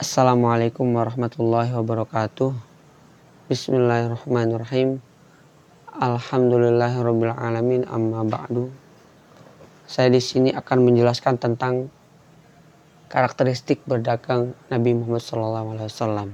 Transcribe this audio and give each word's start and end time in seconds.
Assalamualaikum 0.00 0.96
warahmatullahi 0.96 1.76
wabarakatuh. 1.76 2.56
Bismillahirrahmanirrahim. 3.52 4.96
Alhamdulillahirabbil 5.92 7.36
alamin 7.36 7.84
amma 7.84 8.24
ba'du. 8.24 8.72
Saya 9.84 10.08
di 10.08 10.24
sini 10.24 10.56
akan 10.56 10.88
menjelaskan 10.88 11.36
tentang 11.36 11.92
karakteristik 13.12 13.84
berdagang 13.84 14.56
Nabi 14.72 14.96
Muhammad 14.96 15.20
SAW. 15.20 16.32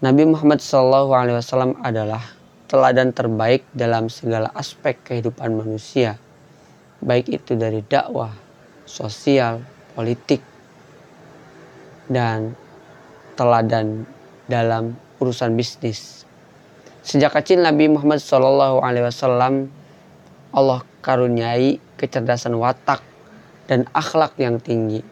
Nabi 0.00 0.22
Muhammad 0.24 0.64
SAW 0.64 1.76
adalah 1.84 2.24
teladan 2.72 3.12
terbaik 3.12 3.68
dalam 3.76 4.08
segala 4.08 4.48
aspek 4.56 4.96
kehidupan 5.04 5.60
manusia, 5.60 6.16
baik 7.04 7.28
itu 7.28 7.52
dari 7.52 7.84
dakwah, 7.84 8.32
sosial, 8.88 9.60
politik, 9.92 10.53
dan 12.08 12.52
teladan 13.34 14.04
dalam 14.48 14.96
urusan 15.20 15.56
bisnis. 15.56 16.24
Sejak 17.04 17.36
kecil 17.36 17.60
Nabi 17.60 17.88
Muhammad 17.92 18.20
SAW 18.20 18.80
Allah 20.54 20.80
karuniai 21.04 21.82
kecerdasan 22.00 22.56
watak 22.56 23.04
dan 23.68 23.84
akhlak 23.92 24.36
yang 24.40 24.56
tinggi. 24.60 25.04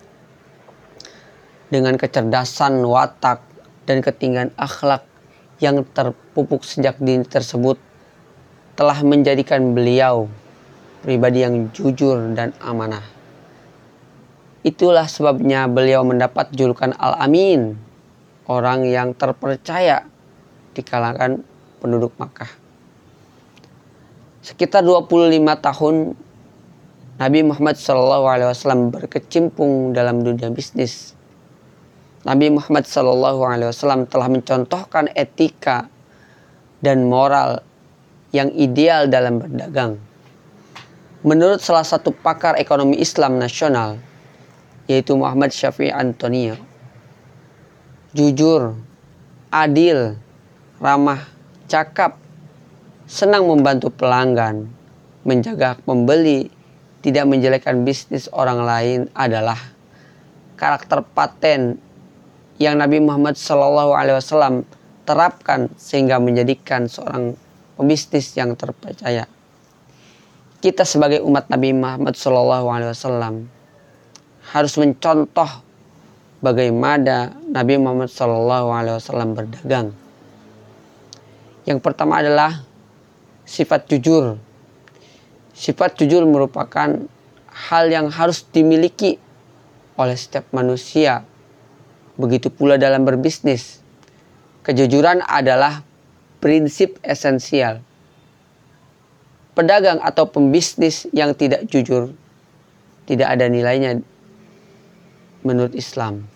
Dengan 1.73 1.97
kecerdasan 1.97 2.84
watak 2.84 3.41
dan 3.88 4.05
ketinggian 4.05 4.52
akhlak 4.56 5.05
yang 5.59 5.84
terpupuk 5.92 6.64
sejak 6.64 7.00
dini 7.00 7.24
tersebut 7.24 7.80
telah 8.77 8.98
menjadikan 9.05 9.77
beliau 9.77 10.28
pribadi 11.02 11.45
yang 11.45 11.69
jujur 11.74 12.19
dan 12.33 12.55
amanah. 12.62 13.21
Itulah 14.62 15.10
sebabnya 15.10 15.66
beliau 15.66 16.06
mendapat 16.06 16.54
julukan 16.54 16.94
Al-Amin, 16.94 17.74
orang 18.46 18.86
yang 18.86 19.10
terpercaya 19.10 20.06
di 20.70 20.86
kalangan 20.86 21.42
penduduk 21.82 22.14
Makkah. 22.14 22.46
Sekitar 24.42 24.86
25 24.86 25.42
tahun 25.58 25.94
Nabi 27.19 27.41
Muhammad 27.42 27.74
SAW 27.78 28.91
berkecimpung 28.94 29.94
dalam 29.94 30.22
dunia 30.22 30.50
bisnis. 30.50 31.14
Nabi 32.22 32.54
Muhammad 32.54 32.86
SAW 32.86 34.06
telah 34.06 34.28
mencontohkan 34.30 35.10
etika 35.19 35.91
dan 36.78 37.06
moral 37.10 37.62
yang 38.30 38.50
ideal 38.54 39.10
dalam 39.10 39.42
berdagang. 39.42 39.98
Menurut 41.22 41.62
salah 41.62 41.86
satu 41.86 42.10
pakar 42.10 42.58
ekonomi 42.58 42.98
Islam 42.98 43.38
nasional, 43.38 43.98
yaitu 44.92 45.16
Muhammad 45.16 45.48
Syafi'i 45.48 45.88
Antonio. 45.88 46.60
Jujur, 48.12 48.76
adil, 49.48 50.20
ramah, 50.76 51.24
cakap, 51.64 52.20
senang 53.08 53.48
membantu 53.48 53.88
pelanggan, 53.88 54.68
menjaga 55.24 55.80
pembeli, 55.80 56.52
tidak 57.00 57.24
menjelekkan 57.24 57.88
bisnis 57.88 58.28
orang 58.36 58.60
lain 58.68 59.00
adalah 59.16 59.56
karakter 60.60 61.00
paten 61.16 61.80
yang 62.60 62.76
Nabi 62.76 63.00
Muhammad 63.00 63.34
SAW 63.34 64.62
terapkan 65.02 65.72
sehingga 65.80 66.22
menjadikan 66.22 66.86
seorang 66.86 67.34
pembisnis 67.74 68.36
yang 68.38 68.54
terpercaya. 68.54 69.26
Kita 70.62 70.86
sebagai 70.86 71.24
umat 71.26 71.50
Nabi 71.50 71.74
Muhammad 71.74 72.14
SAW 72.14 73.61
harus 74.50 74.74
mencontoh 74.74 75.48
bagaimana 76.42 77.38
Nabi 77.46 77.78
Muhammad 77.78 78.10
SAW 78.10 79.38
berdagang. 79.38 79.94
Yang 81.62 81.78
pertama 81.78 82.18
adalah 82.18 82.66
sifat 83.46 83.86
jujur. 83.86 84.34
Sifat 85.54 85.94
jujur 85.94 86.26
merupakan 86.26 87.06
hal 87.47 87.84
yang 87.86 88.10
harus 88.10 88.42
dimiliki 88.42 89.22
oleh 89.94 90.19
setiap 90.19 90.50
manusia. 90.50 91.22
Begitu 92.19 92.50
pula 92.50 92.75
dalam 92.75 93.06
berbisnis. 93.06 93.78
Kejujuran 94.66 95.22
adalah 95.22 95.86
prinsip 96.42 96.98
esensial. 97.06 97.78
Pedagang 99.54 100.02
atau 100.02 100.26
pembisnis 100.26 101.06
yang 101.14 101.36
tidak 101.36 101.69
jujur 101.69 102.10
tidak 103.04 103.28
ada 103.28 103.47
nilainya 103.50 104.00
menurut 105.42 105.75
Islam. 105.75 106.26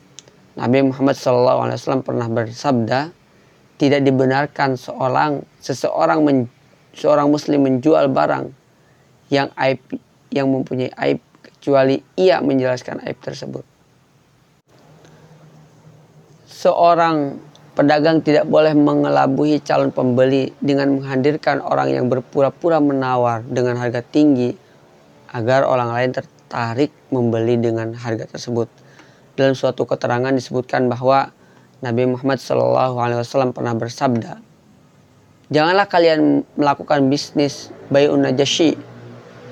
Nabi 0.57 0.89
Muhammad 0.89 1.17
SAW 1.19 2.01
pernah 2.01 2.27
bersabda, 2.33 3.13
tidak 3.77 4.01
dibenarkan 4.03 4.81
seorang 4.81 5.45
seseorang 5.61 6.25
men, 6.25 6.49
seorang 6.97 7.29
muslim 7.29 7.69
menjual 7.69 8.09
barang 8.09 8.49
yang 9.29 9.53
aib 9.61 9.81
yang 10.33 10.49
mempunyai 10.49 10.89
aib 10.97 11.21
kecuali 11.45 12.01
ia 12.17 12.41
menjelaskan 12.41 13.05
aib 13.05 13.21
tersebut. 13.21 13.65
Seorang 16.49 17.37
pedagang 17.77 18.25
tidak 18.25 18.49
boleh 18.49 18.73
mengelabuhi 18.73 19.61
calon 19.61 19.93
pembeli 19.93 20.57
dengan 20.65 20.97
menghadirkan 20.97 21.61
orang 21.61 21.93
yang 21.93 22.09
berpura-pura 22.09 22.81
menawar 22.81 23.45
dengan 23.45 23.77
harga 23.77 24.01
tinggi 24.01 24.57
agar 25.37 25.69
orang 25.69 25.93
lain 25.93 26.11
tertarik 26.17 26.89
membeli 27.13 27.61
dengan 27.61 27.93
harga 27.93 28.25
tersebut 28.25 28.86
dalam 29.37 29.53
suatu 29.53 29.85
keterangan 29.85 30.33
disebutkan 30.33 30.89
bahwa 30.89 31.31
Nabi 31.85 32.09
Muhammad 32.09 32.41
SAW 32.41 33.53
pernah 33.53 33.77
bersabda, 33.77 34.41
Janganlah 35.47 35.87
kalian 35.87 36.43
melakukan 36.59 37.07
bisnis 37.07 37.71
bayun 37.87 38.27
najashi, 38.27 38.75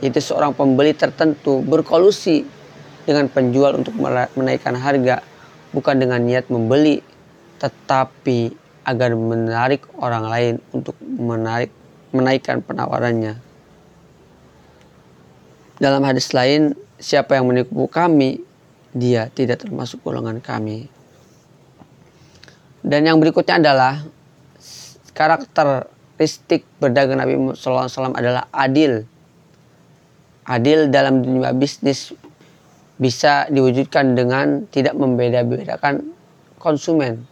yaitu 0.02 0.18
seorang 0.18 0.50
pembeli 0.50 0.90
tertentu 0.90 1.62
berkolusi 1.62 2.42
dengan 3.06 3.30
penjual 3.30 3.78
untuk 3.78 3.94
menaikkan 4.34 4.74
harga, 4.74 5.22
bukan 5.70 6.02
dengan 6.02 6.18
niat 6.18 6.50
membeli, 6.50 6.98
tetapi 7.62 8.50
agar 8.82 9.14
menarik 9.14 9.86
orang 10.02 10.24
lain 10.26 10.54
untuk 10.74 10.98
menarik 11.00 11.70
menaikkan 12.10 12.58
penawarannya. 12.58 13.38
Dalam 15.78 16.02
hadis 16.02 16.30
lain, 16.34 16.74
siapa 16.98 17.38
yang 17.38 17.50
menipu 17.50 17.86
kami, 17.86 18.42
dia 18.94 19.26
tidak 19.34 19.66
termasuk 19.66 19.98
golongan 20.06 20.38
kami. 20.38 20.86
Dan 22.84 23.10
yang 23.10 23.18
berikutnya 23.18 23.58
adalah 23.58 24.06
karakteristik 25.16 26.62
berdagang 26.78 27.18
Nabi 27.18 27.34
Muhammad 27.34 27.58
SAW 27.58 28.14
adalah 28.14 28.46
adil. 28.54 29.02
Adil 30.44 30.92
dalam 30.92 31.24
dunia 31.24 31.50
bisnis 31.56 32.14
bisa 33.00 33.50
diwujudkan 33.50 34.14
dengan 34.14 34.68
tidak 34.70 34.94
membeda-bedakan 34.94 36.14
konsumen. 36.62 37.26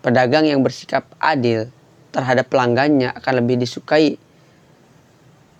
Pedagang 0.00 0.48
yang 0.48 0.64
bersikap 0.64 1.04
adil 1.20 1.68
terhadap 2.14 2.48
pelanggannya 2.48 3.12
akan 3.12 3.44
lebih 3.44 3.60
disukai. 3.60 4.16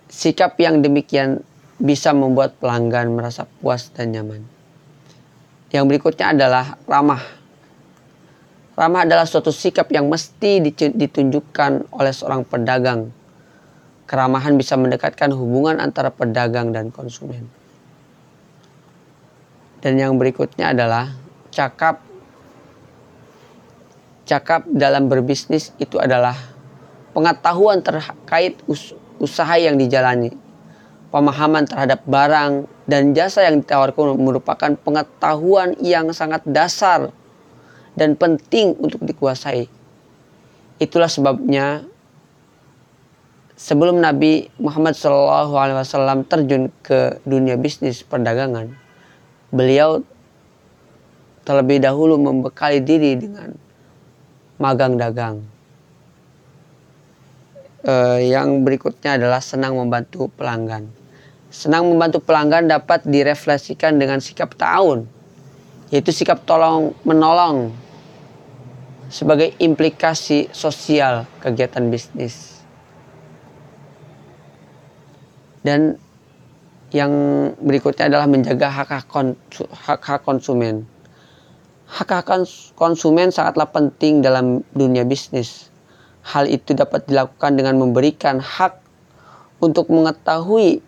Sikap 0.08 0.56
yang 0.56 0.80
demikian 0.80 1.44
bisa 1.76 2.14
membuat 2.14 2.56
pelanggan 2.62 3.12
merasa 3.12 3.44
puas 3.58 3.90
dan 3.92 4.14
nyaman. 4.14 4.59
Yang 5.70 5.84
berikutnya 5.86 6.34
adalah 6.34 6.74
ramah. 6.86 7.22
Ramah 8.74 9.06
adalah 9.06 9.22
suatu 9.22 9.54
sikap 9.54 9.86
yang 9.94 10.10
mesti 10.10 10.58
ditunjukkan 10.90 11.94
oleh 11.94 12.12
seorang 12.14 12.42
pedagang. 12.42 13.14
Keramahan 14.10 14.58
bisa 14.58 14.74
mendekatkan 14.74 15.30
hubungan 15.30 15.78
antara 15.78 16.10
pedagang 16.10 16.74
dan 16.74 16.90
konsumen. 16.90 17.46
Dan 19.78 19.94
yang 19.94 20.18
berikutnya 20.18 20.74
adalah 20.74 21.14
cakap. 21.54 22.02
Cakap 24.26 24.66
dalam 24.70 25.06
berbisnis 25.06 25.70
itu 25.78 25.98
adalah 26.02 26.34
pengetahuan 27.14 27.82
terkait 27.82 28.58
usaha 29.18 29.54
yang 29.58 29.74
dijalani 29.78 30.49
pemahaman 31.10 31.66
terhadap 31.66 32.06
barang 32.06 32.70
dan 32.86 33.12
jasa 33.14 33.46
yang 33.46 33.62
ditawarkan 33.62 34.14
merupakan 34.18 34.70
pengetahuan 34.78 35.74
yang 35.82 36.10
sangat 36.14 36.42
dasar 36.46 37.10
dan 37.98 38.14
penting 38.14 38.78
untuk 38.78 39.02
dikuasai. 39.02 39.66
Itulah 40.80 41.10
sebabnya 41.10 41.84
sebelum 43.58 44.00
Nabi 44.00 44.48
Muhammad 44.56 44.96
SAW 44.96 46.24
terjun 46.24 46.72
ke 46.80 47.20
dunia 47.26 47.60
bisnis 47.60 48.00
perdagangan, 48.06 48.72
beliau 49.52 50.00
terlebih 51.44 51.82
dahulu 51.82 52.16
membekali 52.16 52.80
diri 52.80 53.18
dengan 53.18 53.52
magang 54.56 54.94
dagang. 54.94 55.42
Eh, 57.80 58.28
yang 58.28 58.60
berikutnya 58.60 59.16
adalah 59.16 59.40
senang 59.40 59.72
membantu 59.76 60.28
pelanggan. 60.36 60.99
Senang 61.50 61.90
membantu 61.90 62.22
pelanggan 62.22 62.70
dapat 62.70 63.02
direfleksikan 63.02 63.98
dengan 63.98 64.22
sikap 64.22 64.54
tahun 64.54 65.10
yaitu 65.90 66.14
sikap 66.14 66.46
tolong 66.46 66.94
menolong 67.02 67.74
sebagai 69.10 69.50
implikasi 69.58 70.46
sosial 70.54 71.26
kegiatan 71.42 71.90
bisnis. 71.90 72.62
Dan 75.66 75.98
yang 76.94 77.12
berikutnya 77.58 78.06
adalah 78.06 78.30
menjaga 78.30 78.70
hak-hak 78.70 80.22
konsumen. 80.22 80.86
Hak-hak 81.90 82.46
konsumen 82.78 83.34
sangatlah 83.34 83.66
penting 83.66 84.22
dalam 84.22 84.62
dunia 84.70 85.02
bisnis. 85.02 85.74
Hal 86.22 86.46
itu 86.46 86.70
dapat 86.70 87.10
dilakukan 87.10 87.58
dengan 87.58 87.82
memberikan 87.82 88.38
hak 88.38 88.78
untuk 89.58 89.90
mengetahui 89.90 90.86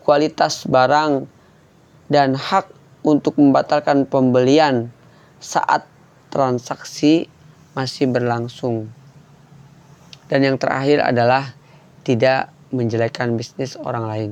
kualitas 0.00 0.64
barang 0.64 1.28
dan 2.08 2.34
hak 2.34 2.72
untuk 3.04 3.36
membatalkan 3.36 4.04
pembelian 4.08 4.92
saat 5.40 5.84
transaksi 6.28 7.28
masih 7.72 8.10
berlangsung. 8.10 8.90
Dan 10.30 10.46
yang 10.46 10.56
terakhir 10.60 11.02
adalah 11.02 11.54
tidak 12.06 12.54
menjelekkan 12.70 13.34
bisnis 13.34 13.74
orang 13.74 14.04
lain. 14.06 14.30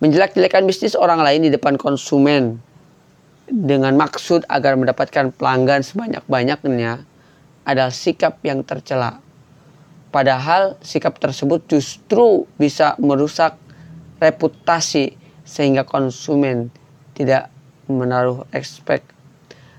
Menjelek-jelekan 0.00 0.64
bisnis 0.64 0.94
orang 0.94 1.20
lain 1.20 1.44
di 1.44 1.50
depan 1.52 1.76
konsumen 1.76 2.62
dengan 3.48 3.96
maksud 3.96 4.46
agar 4.48 4.78
mendapatkan 4.78 5.34
pelanggan 5.34 5.82
sebanyak-banyaknya 5.84 7.04
adalah 7.68 7.92
sikap 7.92 8.40
yang 8.46 8.64
tercela. 8.64 9.20
Padahal 10.08 10.80
sikap 10.80 11.20
tersebut 11.20 11.68
justru 11.68 12.48
bisa 12.56 12.96
merusak 12.96 13.60
reputasi 14.18 15.16
sehingga 15.42 15.86
konsumen 15.88 16.70
tidak 17.16 17.50
menaruh 17.88 18.44
expect 18.52 19.18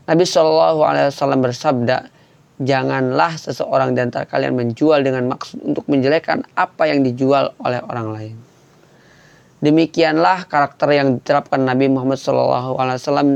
Nabi 0.10 0.26
Shallallahu 0.26 0.82
Alaihi 0.82 1.14
Wasallam 1.14 1.46
bersabda, 1.46 2.10
janganlah 2.58 3.38
seseorang 3.38 3.94
di 3.94 4.02
antara 4.02 4.26
kalian 4.26 4.58
menjual 4.58 5.06
dengan 5.06 5.30
maksud 5.30 5.62
untuk 5.62 5.86
menjelekkan 5.86 6.50
apa 6.58 6.90
yang 6.90 7.06
dijual 7.06 7.54
oleh 7.62 7.78
orang 7.86 8.08
lain. 8.10 8.36
Demikianlah 9.62 10.50
karakter 10.50 10.90
yang 10.98 11.22
diterapkan 11.22 11.62
Nabi 11.62 11.94
Muhammad 11.94 12.18
Shallallahu 12.18 12.82
Alaihi 12.82 12.98
Wasallam 12.98 13.30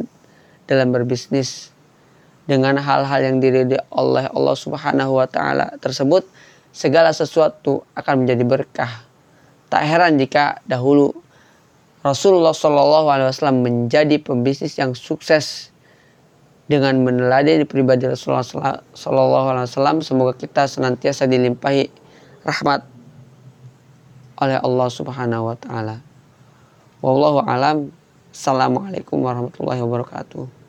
dalam 0.66 0.90
berbisnis 0.90 1.70
dengan 2.50 2.82
hal-hal 2.82 3.22
yang 3.22 3.38
diridhoi 3.38 3.78
oleh 3.94 4.26
Allah 4.34 4.56
Subhanahu 4.58 5.22
Wa 5.22 5.30
Taala 5.30 5.78
tersebut 5.78 6.26
segala 6.74 7.14
sesuatu 7.14 7.86
akan 7.94 8.26
menjadi 8.26 8.42
berkah. 8.50 9.06
Tak 9.74 9.90
heran 9.90 10.22
jika 10.22 10.62
dahulu 10.70 11.18
Rasulullah 12.06 12.54
Shallallahu 12.54 13.10
Alaihi 13.10 13.34
Wasallam 13.34 13.66
menjadi 13.66 14.22
pembisnis 14.22 14.78
yang 14.78 14.94
sukses 14.94 15.74
dengan 16.70 17.02
meneladani 17.02 17.66
pribadi 17.66 18.06
Rasulullah 18.06 18.46
Sallallahu 18.94 19.48
Alaihi 19.50 19.66
Wasallam 19.66 20.06
semoga 20.06 20.38
kita 20.38 20.70
senantiasa 20.70 21.25
dilimpahi 21.25 21.90
rahmat 22.46 22.86
oleh 24.46 24.62
Allah 24.62 24.88
Subhanahu 24.94 25.50
Wa 25.50 25.58
Taala. 25.58 25.98
Wallahu 27.02 27.42
alam. 27.42 27.90
Assalamualaikum 28.30 29.26
warahmatullahi 29.26 29.81
wabarakatuh. 29.81 30.62